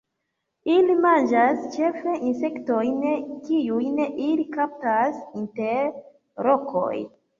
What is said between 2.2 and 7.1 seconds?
insektojn kiujn ili kaptas inter rokoj.